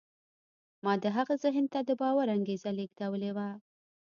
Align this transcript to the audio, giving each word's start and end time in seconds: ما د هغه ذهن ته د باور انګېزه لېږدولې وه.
ما 0.83 0.93
د 1.03 1.05
هغه 1.17 1.35
ذهن 1.43 1.65
ته 1.73 1.79
د 1.87 1.91
باور 2.01 2.27
انګېزه 2.35 2.69
لېږدولې 2.77 3.31
وه. 3.37 3.49